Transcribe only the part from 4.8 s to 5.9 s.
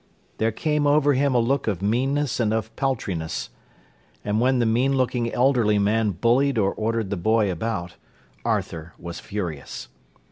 looking elderly